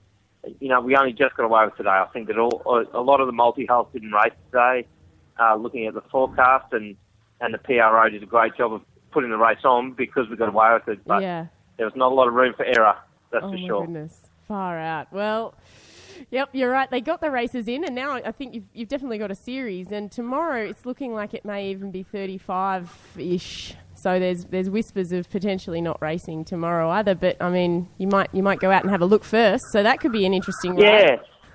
[0.58, 1.90] you know, we only just got away with today.
[1.90, 2.62] I think that all
[2.92, 4.86] a lot of the multi hulls didn't race today.
[5.38, 6.96] Uh, looking at the forecast, and
[7.40, 10.48] and the PRO did a great job of putting the race on because we got
[10.48, 11.04] away with it.
[11.06, 11.46] But yeah.
[11.76, 12.96] there was not a lot of room for error.
[13.32, 13.80] That's Oh for my sure.
[13.82, 14.29] goodness.
[14.50, 15.12] Far out.
[15.12, 15.54] Well,
[16.32, 16.90] yep, you're right.
[16.90, 19.92] They got the races in, and now I think you've, you've definitely got a series.
[19.92, 23.76] And tomorrow it's looking like it may even be 35 ish.
[23.94, 27.14] So there's there's whispers of potentially not racing tomorrow either.
[27.14, 29.62] But I mean, you might you might go out and have a look first.
[29.70, 30.76] So that could be an interesting.
[30.76, 31.18] Yeah.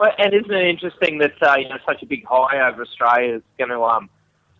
[0.00, 3.36] well, and isn't it interesting that uh, you know such a big high over Australia
[3.36, 4.10] is going to um,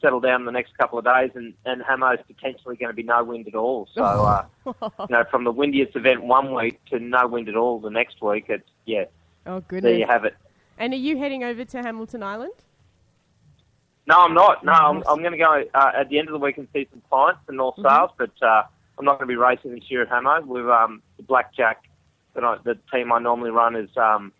[0.04, 3.02] settle down in the next couple of days, and and Hamo's potentially going to be
[3.02, 3.88] no wind at all.
[3.94, 7.80] So uh, you know, from the windiest event one week to no wind at all
[7.80, 9.04] the next week, it's yeah,
[9.46, 9.82] Oh goodness!
[9.82, 10.34] there you have it.
[10.78, 12.52] And are you heading over to Hamilton Island?
[14.06, 14.64] No, I'm not.
[14.64, 16.86] No, I'm, I'm going to go uh, at the end of the week and see
[16.90, 18.64] some clients in North Sails, but uh,
[18.98, 20.42] I'm not going to be racing this year at Hamo.
[20.42, 21.84] With um, the Blackjack,
[22.34, 24.32] that I, the team I normally run is um,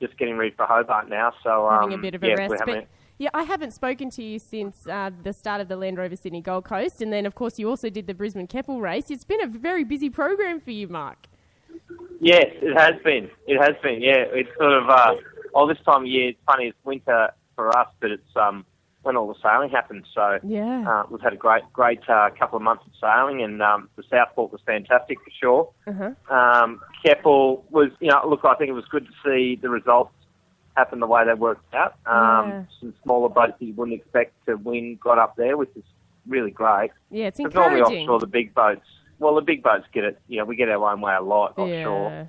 [0.00, 1.32] just getting ready for Hobart now.
[1.44, 2.62] So um, having a bit of a yeah, rest.
[2.66, 2.88] But
[3.22, 6.40] yeah, I haven't spoken to you since uh, the start of the Land Rover Sydney
[6.40, 9.10] Gold Coast, and then of course you also did the Brisbane Keppel race.
[9.12, 11.28] It's been a very busy program for you, Mark.
[12.20, 13.30] Yes, it has been.
[13.46, 14.02] It has been.
[14.02, 14.90] Yeah, it's sort of.
[14.90, 15.14] Uh,
[15.54, 16.66] oh, this time of year, it's funny.
[16.66, 18.66] It's winter for us, but it's um,
[19.02, 20.04] when all the sailing happens.
[20.12, 20.84] So Yeah.
[20.88, 24.02] uh, we've had a great, great uh, couple of months of sailing, and um, the
[24.10, 25.70] Southport was fantastic for sure.
[25.86, 26.34] Uh-huh.
[26.34, 30.12] Um, Keppel was, you know, look, I think it was good to see the results
[30.76, 31.94] happen the way they worked out.
[32.06, 32.62] Um, Yeah.
[32.80, 35.84] Some smaller boats that you wouldn't expect to win got up there, which is
[36.26, 36.90] really great.
[37.10, 38.86] Yeah, it's Because normally offshore, the big boats,
[39.18, 40.20] well, the big boats get it.
[40.28, 42.28] You know, we get our own way a lot offshore.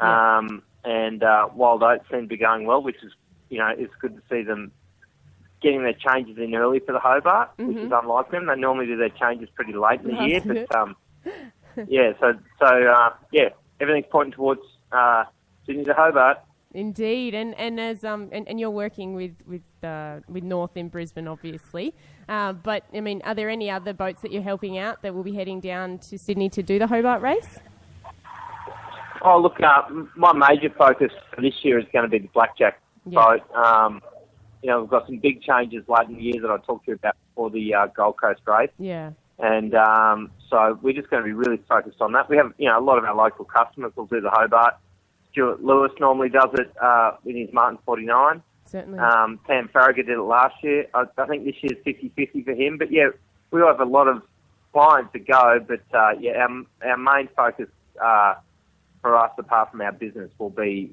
[0.00, 0.38] Yeah.
[0.38, 3.12] Um, and uh, Wild Oats seem to be going well, which is,
[3.48, 4.70] you know, it's good to see them
[5.60, 8.46] getting their changes in early for the Hobart, which is unlike them.
[8.46, 10.94] They normally do their changes pretty late in the year, but um,
[11.88, 13.48] yeah, so so uh, yeah,
[13.80, 14.60] everything's pointing towards
[14.92, 15.24] uh,
[15.66, 16.38] Sydney to Hobart.
[16.74, 20.88] Indeed, and and as um and, and you're working with with uh, with North in
[20.88, 21.94] Brisbane, obviously.
[22.28, 25.22] Uh, but I mean, are there any other boats that you're helping out that will
[25.22, 27.58] be heading down to Sydney to do the Hobart race?
[29.22, 29.82] Oh, look, uh,
[30.14, 33.18] my major focus for this year is going to be the Blackjack Yeah.
[33.24, 33.56] boat.
[33.56, 34.02] Um,
[34.62, 36.90] you know, we've got some big changes late in the year that I talked to
[36.92, 38.70] you about before the uh, Gold Coast race.
[38.78, 39.12] Yeah.
[39.38, 42.28] And um, so we're just going to be really focused on that.
[42.28, 44.74] We have, you know, a lot of our local customers will do the Hobart.
[45.32, 48.42] Stuart Lewis normally does it uh, in his Martin 49.
[48.64, 48.98] Certainly.
[48.98, 50.86] Um, Pam Farragut did it last year.
[50.94, 52.78] I, I think this year's 50-50 for him.
[52.78, 53.08] But yeah,
[53.50, 54.22] we have a lot of
[54.72, 55.64] clients to go.
[55.66, 57.68] But uh, yeah, our, our main focus
[58.02, 58.34] uh,
[59.00, 60.92] for us, apart from our business, will be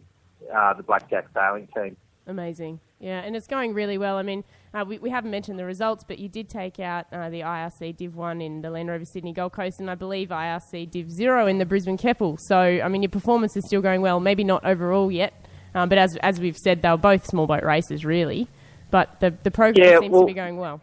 [0.53, 1.97] uh, the Blackjack sailing team.
[2.27, 2.79] Amazing.
[2.99, 4.17] Yeah, and it's going really well.
[4.17, 4.43] I mean,
[4.75, 7.95] uh, we, we haven't mentioned the results, but you did take out uh, the IRC
[7.95, 11.47] Div 1 in the Land Rover Sydney Gold Coast, and I believe IRC Div 0
[11.47, 12.37] in the Brisbane Keppel.
[12.37, 14.19] So, I mean, your performance is still going well.
[14.19, 15.33] Maybe not overall yet,
[15.73, 18.49] um, but as, as we've said, they were both small boat races, really.
[18.91, 20.81] But the, the program Yeah, seems well- to be going well.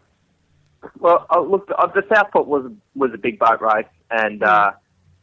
[0.99, 4.71] Well, uh, look, uh, the Southport was was a big boat race, and uh,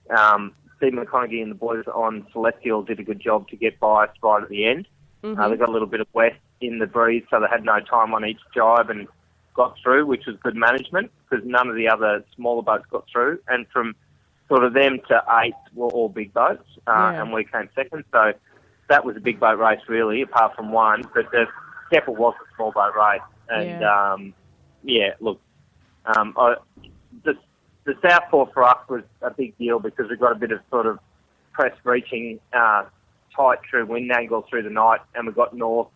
[0.08, 4.04] um, Steve McConaughey and the boys on Celestial did a good job to get by
[4.04, 4.88] us right at the end.
[5.22, 7.80] Uh, they got a little bit of west in the breeze, so they had no
[7.80, 9.08] time on each jibe and
[9.54, 13.38] got through, which was good management because none of the other smaller boats got through.
[13.48, 13.94] And from
[14.48, 17.22] sort of them to eight were all big boats, uh, Yeah.
[17.22, 18.04] and we came second.
[18.12, 18.32] So
[18.88, 21.02] that was a big boat race, really, apart from one.
[21.14, 21.46] But the
[21.92, 24.12] Keppel was a small boat race, and Yeah.
[24.12, 24.34] um,
[24.82, 25.40] yeah, look,
[26.04, 26.56] um, I,
[27.24, 27.36] the
[27.84, 30.86] the Southport for us was a big deal because we got a bit of sort
[30.86, 30.98] of
[31.52, 32.84] press reaching uh,
[33.34, 35.88] tight true wind angle through the night, and we got north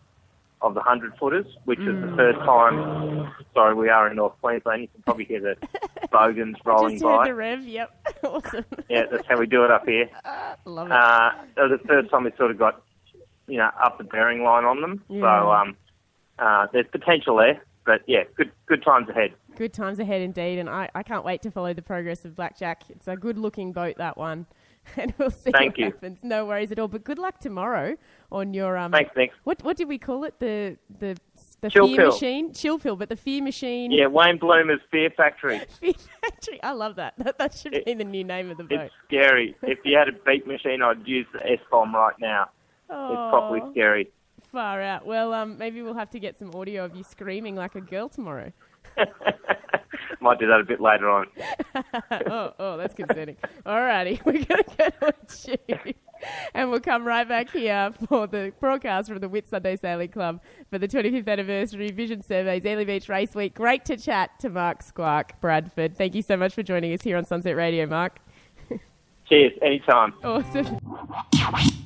[0.65, 3.31] of the hundred footers, which is the first time.
[3.53, 4.81] Sorry, we are in North Queensland.
[4.81, 5.55] You can probably hear the
[6.11, 7.27] bogans rolling Just heard by.
[7.27, 7.91] the rev, yep.
[8.23, 8.65] awesome.
[8.89, 10.09] Yeah, that's how we do it up here.
[10.65, 10.91] Love it.
[10.91, 12.81] Uh, the first time we sort of got,
[13.47, 15.03] you know, up the bearing line on them.
[15.07, 15.21] Yeah.
[15.21, 15.77] So um,
[16.39, 17.61] uh, there's potential there.
[17.85, 19.33] but yeah, good good times ahead.
[19.55, 22.83] Good times ahead indeed, and I, I can't wait to follow the progress of Blackjack.
[22.89, 24.47] It's a good looking boat, that one.
[24.97, 25.85] And we'll see Thank what you.
[25.85, 26.19] happens.
[26.23, 26.87] No worries at all.
[26.87, 27.95] But good luck tomorrow
[28.31, 28.91] on your um.
[28.91, 29.31] Thanks, Nick.
[29.43, 30.39] What what did we call it?
[30.39, 31.17] The the
[31.61, 32.11] the Chill fear pill.
[32.11, 33.91] machine, chill pill, but the fear machine.
[33.91, 35.59] Yeah, Wayne Bloomer's Fear Factory.
[35.79, 36.61] Fear factory.
[36.63, 37.13] I love that.
[37.23, 38.79] That, that should be the new name of the boat.
[38.81, 39.55] It's scary.
[39.63, 42.49] if you had a beat machine, I'd use the S bomb right now.
[42.87, 44.11] It's properly Oh, scary.
[44.51, 45.05] far out.
[45.07, 48.07] Well, um, maybe we'll have to get some audio of you screaming like a girl
[48.09, 48.51] tomorrow.
[50.21, 51.27] Might do that a bit later on.
[52.11, 53.37] oh, oh, that's concerning.
[53.65, 55.93] Alrighty, we're going to go to a tune.
[56.53, 60.79] And we'll come right back here for the broadcast from the Whitsunday Sailing Club for
[60.79, 63.53] the 25th anniversary Vision Surveys Airlie Beach Race Week.
[63.53, 65.95] Great to chat to Mark Squark Bradford.
[65.95, 68.19] Thank you so much for joining us here on Sunset Radio, Mark.
[69.27, 70.13] Cheers, anytime.
[70.23, 71.81] Awesome.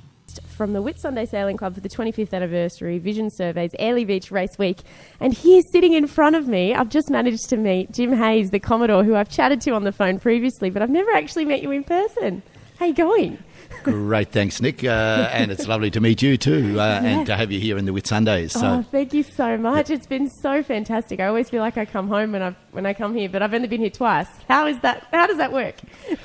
[0.59, 4.79] From the Whitsunday Sailing Club for the 25th anniversary Vision Surveys Airlie Beach Race Week.
[5.21, 8.59] And here sitting in front of me, I've just managed to meet Jim Hayes, the
[8.59, 11.71] Commodore, who I've chatted to on the phone previously, but I've never actually met you
[11.71, 12.43] in person.
[12.77, 13.41] How you going?
[13.83, 14.83] Great, thanks, Nick.
[14.83, 17.85] Uh, and it's lovely to meet you too, uh, and to have you here in
[17.85, 18.51] the Whitsundays.
[18.51, 19.89] So, oh, thank you so much.
[19.89, 21.21] It's been so fantastic.
[21.21, 23.53] I always feel like I come home when I when I come here, but I've
[23.53, 24.27] only been here twice.
[24.49, 25.07] How is that?
[25.13, 25.75] How does that work?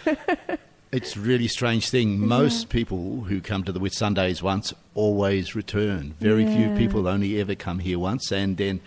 [0.95, 2.21] it's a really strange thing.
[2.21, 6.15] Most people who come to the Whitsundays once always return.
[6.21, 8.81] Very few people only ever come here once, and then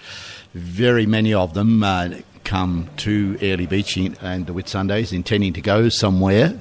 [0.53, 2.09] very many of them uh,
[2.45, 6.57] come to Airlie Beach and the Whitsundays intending to go somewhere.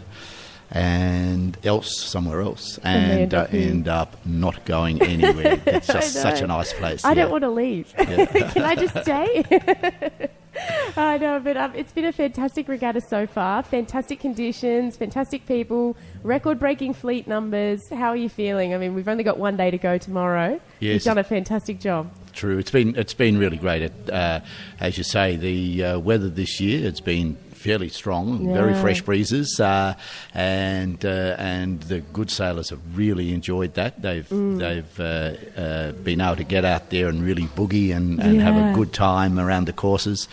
[0.77, 5.61] And else, somewhere else, And end uh, end up not going anywhere.
[5.67, 7.05] It's just such a nice place.
[7.05, 7.15] I yeah.
[7.15, 7.95] don't want to leave.
[7.97, 10.31] Can I just stay?
[10.97, 13.62] I know, but um, it's been a fantastic regatta so far.
[13.62, 17.81] Fantastic conditions, fantastic people, record-breaking fleet numbers.
[17.91, 18.75] How are you feeling?
[18.75, 20.61] I mean, we've only got one day to go tomorrow.
[20.81, 22.11] You've done a fantastic job.
[22.33, 22.59] True.
[22.59, 23.83] It's been it's been really great.
[23.83, 24.41] It, uh,
[24.79, 28.26] as you say, the uh, weather this year it's been fairly strong,
[28.61, 29.94] very fresh breezes, uh,
[30.35, 33.92] and uh, and the good sailors have really enjoyed that.
[34.02, 34.59] They've Mm.
[34.64, 38.57] they've uh, uh, been able to get out there and really boogie and, and have
[38.57, 40.29] a good time around the courses.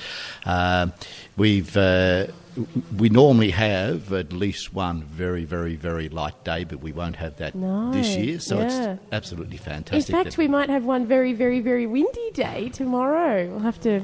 [0.46, 0.88] Uh,
[1.38, 1.76] we've.
[1.76, 2.28] Uh,
[3.00, 7.34] we normally have at least one very, very, very light day, but we won't have
[7.38, 8.40] that No, this year.
[8.40, 8.66] So yeah.
[8.68, 10.16] it's absolutely fantastic.
[10.16, 13.50] In fact, we might have one very, very, very windy day tomorrow.
[13.50, 14.04] We'll have to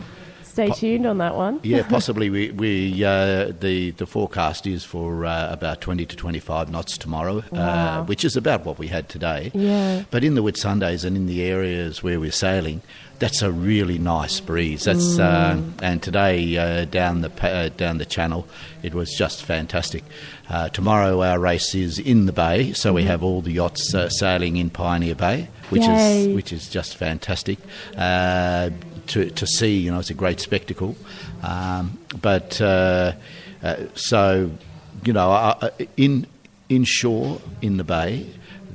[0.67, 1.59] stay tuned on that one.
[1.63, 2.29] Yeah, possibly.
[2.29, 6.97] We, we uh, the the forecast is for uh, about twenty to twenty five knots
[6.97, 7.59] tomorrow, Wow.
[8.01, 9.51] uh, which is about what we had today.
[9.53, 10.03] Yeah.
[10.11, 12.81] But in the Whit Sundays and in the areas where we're sailing,
[13.19, 14.83] that's a really nice breeze.
[14.85, 15.19] That's Mm.
[15.19, 18.47] uh, and today uh, down the uh, down the channel,
[18.83, 20.03] it was just fantastic.
[20.49, 24.09] Uh, tomorrow our race is in the bay, so we have all the yachts uh,
[24.09, 25.91] sailing in Pioneer Bay, which Mm-hmm.
[25.93, 26.29] Yay.
[26.29, 27.59] is which is just fantastic.
[29.09, 30.95] To, to see, you know, it's a great spectacle.
[31.41, 33.13] Um, but uh,
[33.63, 34.51] uh, so,
[35.03, 36.27] you know, uh, in
[36.69, 38.27] inshore in the bay,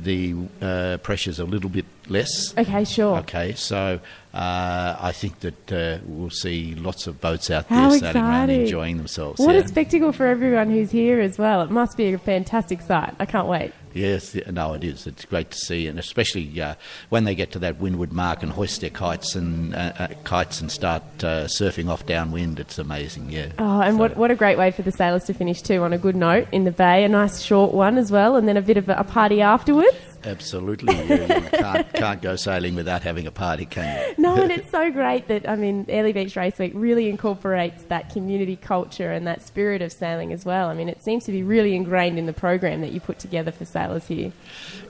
[0.03, 2.53] the uh, pressure's a little bit less.
[2.59, 3.19] Okay, sure.
[3.19, 4.01] Okay, so
[4.35, 8.51] uh, I think that uh, we'll see lots of boats out there How sailing around
[8.51, 9.39] enjoying themselves.
[9.39, 9.61] What yeah.
[9.61, 11.63] a spectacle for everyone who's here as well.
[11.63, 13.15] It must be a fantastic sight.
[13.21, 13.73] I can't wait.
[13.93, 15.07] Yes, no, it is.
[15.07, 16.75] It's great to see, and especially uh,
[17.11, 20.61] when they get to that windward mark and hoist their kites and uh, uh, kites
[20.61, 22.59] and start uh, surfing off downwind.
[22.59, 23.31] It's amazing.
[23.31, 23.53] Yeah.
[23.61, 25.99] Oh, and what, what a great way for the sailors to finish too on a
[25.99, 27.05] good note in the bay.
[27.05, 30.14] A nice short one as well, and then a bit of a party afterwards.
[30.25, 30.97] Absolutely.
[30.97, 34.15] you, you can't, can't go sailing without having a party, can you?
[34.23, 38.13] No, and it's so great that, I mean, Airlie Beach Race Week really incorporates that
[38.13, 40.69] community culture and that spirit of sailing as well.
[40.69, 43.53] I mean, it seems to be really ingrained in the program that you put together
[43.53, 44.33] for sailors here.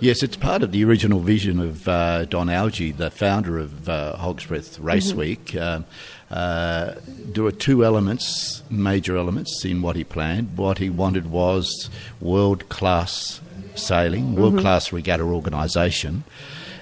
[0.00, 4.16] Yes, it's part of the original vision of uh, Don Algie, the founder of uh,
[4.16, 5.56] Hog's Breath Race Week.
[5.56, 5.84] Um,
[6.30, 10.56] uh, there were two elements, major elements, in what he planned.
[10.56, 13.40] What he wanted was world class
[13.74, 16.24] sailing, world class regatta organisation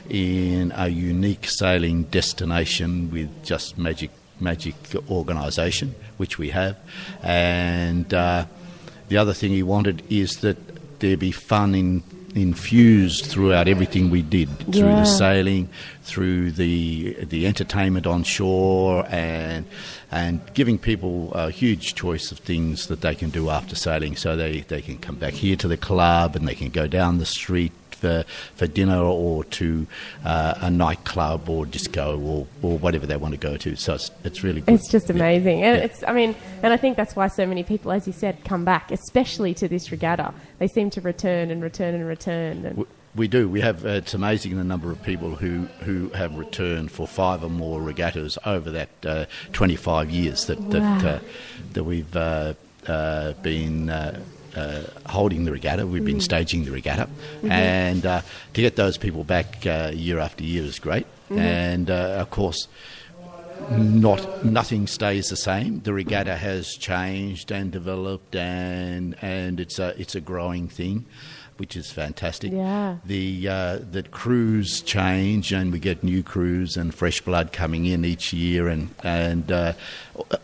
[0.09, 4.75] in a unique sailing destination with just magic magic
[5.09, 6.77] organisation, which we have,
[7.23, 8.45] and uh,
[9.09, 10.57] the other thing he wanted is that
[11.01, 12.03] there be fun in,
[12.35, 15.01] infused throughout everything we did, through Yeah.
[15.01, 15.69] the sailing,
[16.03, 19.65] through the the entertainment on shore, and
[20.11, 24.17] and giving people a huge choice of things that they can do after sailing.
[24.17, 27.19] So they, they can come back here to the club and they can go down
[27.19, 28.25] the street for,
[28.57, 29.87] for dinner or to
[30.25, 33.77] uh, a nightclub or disco or, or whatever they want to go to.
[33.77, 34.75] So it's, it's really good.
[34.75, 35.63] It's just amazing.
[35.63, 35.85] And Yeah.
[35.85, 38.65] it's, I mean, and I think that's why so many people, as you said, come
[38.65, 40.35] back, especially to this regatta.
[40.59, 42.67] They seem to return and return and return.
[42.67, 43.49] And, We do.
[43.49, 43.85] We have.
[43.85, 47.81] Uh, it's amazing the number of people who, who have returned for five or more
[47.81, 51.19] regattas over that uh, 25 years that that, uh,
[51.75, 52.55] that we've uh,
[52.87, 53.91] uh, been.
[54.55, 57.09] Uh, holding the regatta, we've been staging the regatta,
[57.49, 58.21] and uh,
[58.53, 61.07] to get those people back uh, year after year is great.
[61.31, 62.69] And uh, of course,
[63.71, 65.81] not nothing stays the same.
[65.81, 71.07] The regatta has changed and developed, and and it's a it's a growing thing,
[71.59, 72.53] which is fantastic.
[72.53, 72.97] Yeah.
[73.05, 78.05] The uh, the crews change, and we get new crews and fresh blood coming in
[78.05, 79.73] each year, and and uh,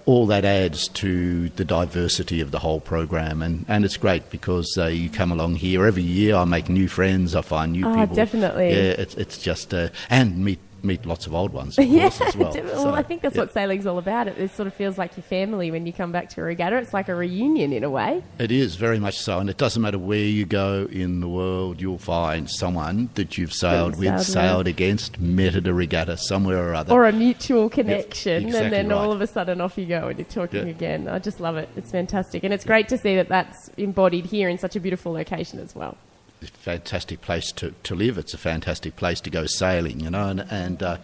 [0.06, 4.76] all that adds to the diversity of the whole program, and and it's great because
[4.78, 6.34] uh, you come along here every year.
[6.36, 7.34] I make new friends.
[7.34, 8.14] I find new Oh, people.
[8.14, 8.68] definitely.
[8.68, 12.20] Yeah, it's it's just uh, and meet meet lots of old ones, of Yeah, course,
[12.20, 12.52] as well.
[12.52, 12.78] definitely.
[12.78, 13.42] So, well, I think that's yeah.
[13.42, 14.28] what sailing's all about.
[14.28, 16.76] It, it sort of feels like your family when you come back to a regatta.
[16.78, 18.22] It's like a reunion in a way.
[18.38, 21.80] It is very much so, and it doesn't matter where you go in the world,
[21.80, 24.26] you'll find someone that you've sailed with, sailed with.
[24.26, 26.92] sailed against, met at a regatta somewhere or other.
[26.92, 28.96] Or a mutual connection, exactly and then right.
[28.96, 30.70] all of a sudden off you go and you're talking Yeah.
[30.72, 31.08] again.
[31.08, 31.68] I just love it.
[31.76, 32.44] It's fantastic.
[32.44, 35.74] And it's great to see that that's embodied here in such a beautiful location as
[35.74, 35.96] well.
[36.40, 38.16] Fantastic place to, to live.
[38.16, 40.98] It's a fantastic place to go sailing, you know, and, and uh,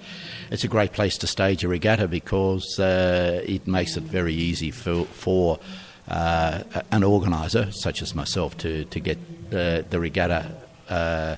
[0.51, 4.71] it's a great place to stage a regatta because uh, it makes it very easy
[4.71, 5.59] for, for
[6.07, 9.19] uh, an organiser such as myself to, to get
[9.49, 10.53] uh, the regatta
[10.89, 11.37] uh,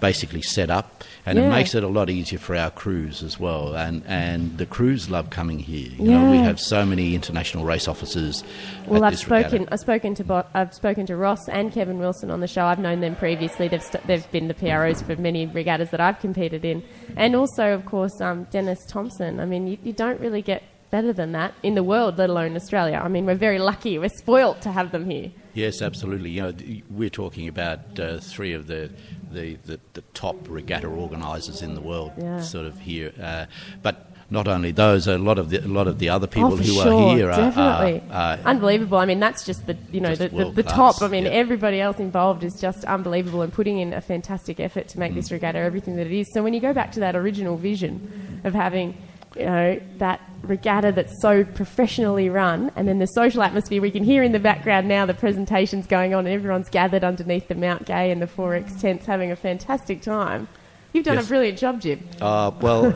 [0.00, 1.02] basically set up.
[1.24, 1.46] And Yeah.
[1.46, 3.76] it makes it a lot easier for our crews as well.
[3.76, 5.88] And, and the crews love coming here.
[5.96, 8.42] You know, we have so many international race officers.
[8.88, 9.68] Well, I've spoken.
[9.70, 12.64] I've spoken to Bo- I've spoken to Ross and Kevin Wilson on the show.
[12.64, 13.68] I've known them previously.
[13.68, 16.82] They've st- they've been the PROs for many regattas that I've competed in,
[17.16, 19.38] and also, of course, um, Dennis Thompson.
[19.38, 22.54] I mean, you, you don't really get better than that in the world, let alone
[22.54, 23.00] Australia.
[23.02, 23.98] I mean, we're very lucky.
[23.98, 25.32] We're spoilt to have them here.
[25.54, 26.30] Yes, absolutely.
[26.30, 26.52] You know,
[26.90, 28.90] we're talking about uh, three of the,
[29.32, 32.40] the, the, the top regatta organisers in the world, Yeah.
[32.42, 33.12] sort of here.
[33.20, 33.46] Uh,
[33.82, 36.56] but not only those, a lot of the a lot of the other people oh,
[36.56, 38.96] who sure, are here are, definitely are, are unbelievable.
[38.98, 41.02] I mean, that's just the you know the, the, the top.
[41.02, 41.32] I mean, yeah.
[41.32, 45.28] everybody else involved is just unbelievable and putting in a fantastic effort to make this
[45.28, 45.32] Mm.
[45.32, 46.26] regatta everything that it is.
[46.32, 48.96] So when you go back to that original vision of having
[49.36, 54.04] you know that regatta that's so professionally run, and then the social atmosphere we can
[54.04, 57.84] hear in the background now, the presentations going on, and everyone's gathered underneath the Mount
[57.86, 60.48] Gay and the XXXX tents having a fantastic time.
[60.92, 61.24] You've done Yes.
[61.26, 62.06] a brilliant job, Jim.
[62.20, 62.94] Uh, well,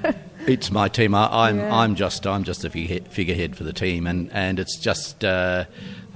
[0.46, 1.14] it's my team.
[1.14, 1.74] I, I'm Yeah.
[1.74, 5.64] I'm just I'm just a figurehead, figurehead for the team, and and it's just uh,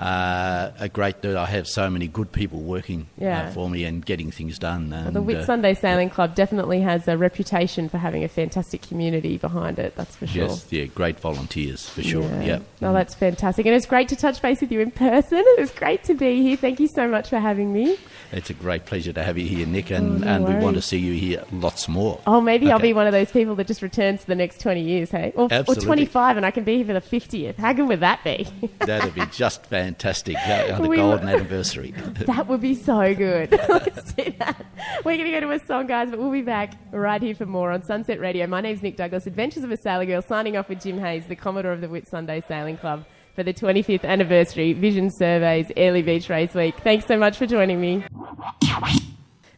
[0.02, 3.48] uh, a great that I have so many good people working Yeah.
[3.48, 4.92] uh, for me and getting things done.
[4.92, 8.28] And, Well, the Whit uh, Sunday Sailing Club definitely has a reputation for having a
[8.28, 9.94] fantastic community behind it.
[9.94, 10.48] That's for sure.
[10.48, 12.24] Yes, yeah, great volunteers for sure.
[12.42, 12.58] Yeah.
[12.82, 13.64] Oh, that's fantastic.
[13.66, 15.38] And it's great to touch base with you in person.
[15.46, 16.56] It was great to be here.
[16.56, 17.96] Thank you so much for having me.
[18.32, 20.76] It's a great pleasure to have you here, Nick, and, Oh, no and we want
[20.76, 22.18] to see you here lots more.
[22.26, 24.80] Oh, maybe I'll be one of those people that just returns for the next 20
[24.80, 25.32] years, hey?
[25.36, 27.56] Or, or 25 and I can be here for the 50th.
[27.58, 28.48] How good would that be?
[28.80, 31.90] That'd be just fantastic uh, on the We golden will- anniversary.
[32.26, 33.50] that would be so good.
[33.68, 34.64] Let's do that.
[35.04, 37.46] We're going to go to a song, guys, but we'll be back right here for
[37.46, 38.46] more on Sunset Radio.
[38.46, 41.36] My name's Nick Douglas, Adventures of a Sailor Girl, signing off with Jim Hayes, the
[41.36, 46.54] Commodore of the Whitsunday Sailing Club, for the 25th anniversary Vision Surveys Airlie Beach Race
[46.54, 46.74] Week.
[46.80, 48.04] Thanks so much for joining me.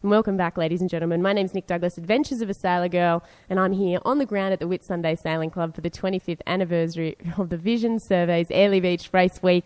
[0.01, 1.21] And welcome back, ladies and gentlemen.
[1.23, 4.53] My name's Nick Douglas, Adventures of a Sailor Girl, and I'm here on the ground
[4.53, 9.09] at the Whitsunday Sailing Club for the 25th anniversary of the Vision Surveys Airlie Beach
[9.11, 9.65] Race Week.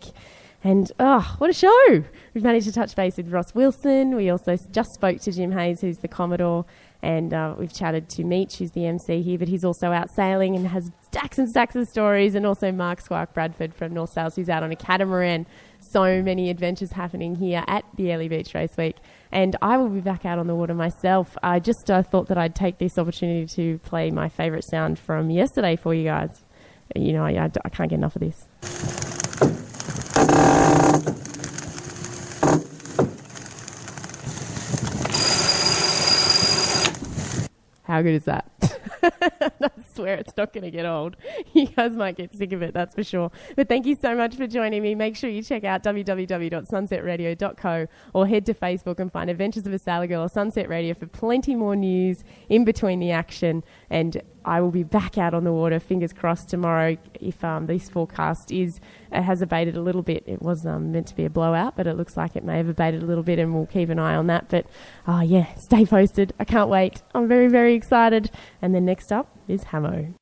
[0.62, 2.04] And oh, what a show!
[2.34, 4.14] We've managed to touch base with Ross Wilson.
[4.14, 6.66] We also just spoke to Jim Hayes, who's the Commodore,
[7.02, 10.54] and uh, we've chatted to Meech, who's the MC here, but he's also out sailing
[10.54, 12.34] and has stacks and stacks of stories.
[12.34, 15.46] And also Mark Squark Bradford from North Sails, who's out on a catamaran.
[15.78, 18.96] So many adventures happening here at the Airlie Beach Race Week.
[19.32, 21.38] And I will be back out on the water myself.
[21.42, 25.30] I just uh, thought that I'd take this opportunity to play my favourite sound from
[25.30, 26.44] yesterday for you guys.
[26.94, 29.09] You know, I can't get enough of this.
[37.90, 38.44] How good is that?
[39.02, 41.16] I swear it's not going to get old.
[41.52, 43.32] You guys might get sick of it, that's for sure.
[43.56, 44.94] But thank you so much for joining me.
[44.94, 49.80] Make sure you check out www.sunsetradio.co or head to Facebook and find Adventures of a
[49.80, 53.64] Sailor Girl or Sunset Radio for plenty more news in between the action.
[53.90, 57.88] And I will be back out on the water, fingers crossed, tomorrow if um, this
[57.88, 58.80] forecast is
[59.12, 60.24] uh, has abated a little bit.
[60.26, 62.68] It was um, meant to be a blowout, but it looks like it may have
[62.68, 64.48] abated a little bit, and we'll keep an eye on that.
[64.48, 64.66] But
[65.06, 66.32] oh yeah, stay posted.
[66.38, 67.02] I can't wait.
[67.14, 68.30] I'm very very excited.
[68.62, 70.14] And then next up is Hamo.